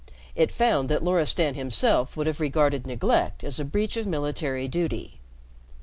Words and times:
It 0.33 0.51
found 0.51 0.89
that 0.89 1.03
Loristan 1.03 1.53
himself 1.53 2.17
would 2.17 2.25
have 2.25 2.39
regarded 2.39 2.87
neglect 2.87 3.43
as 3.43 3.59
a 3.59 3.63
breach 3.63 3.95
of 3.97 4.07
military 4.07 4.67
duty. 4.67 5.19